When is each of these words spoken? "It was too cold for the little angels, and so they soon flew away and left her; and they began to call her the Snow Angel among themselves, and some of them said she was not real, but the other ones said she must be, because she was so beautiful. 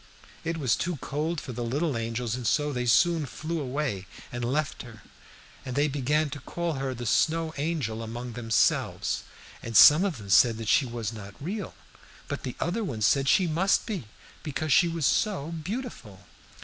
"It 0.43 0.57
was 0.57 0.75
too 0.75 0.95
cold 0.97 1.39
for 1.39 1.53
the 1.53 1.63
little 1.63 1.95
angels, 1.95 2.33
and 2.33 2.47
so 2.47 2.73
they 2.73 2.87
soon 2.87 3.27
flew 3.27 3.61
away 3.61 4.07
and 4.31 4.43
left 4.43 4.81
her; 4.81 5.03
and 5.63 5.75
they 5.75 5.87
began 5.87 6.31
to 6.31 6.39
call 6.39 6.73
her 6.73 6.95
the 6.95 7.05
Snow 7.05 7.53
Angel 7.57 8.01
among 8.01 8.33
themselves, 8.33 9.21
and 9.61 9.77
some 9.77 10.03
of 10.03 10.17
them 10.17 10.31
said 10.31 10.67
she 10.67 10.87
was 10.87 11.13
not 11.13 11.35
real, 11.39 11.75
but 12.27 12.41
the 12.41 12.55
other 12.59 12.83
ones 12.83 13.05
said 13.05 13.29
she 13.29 13.45
must 13.45 13.85
be, 13.85 14.05
because 14.41 14.73
she 14.73 14.87
was 14.87 15.05
so 15.05 15.49
beautiful. 15.49 16.25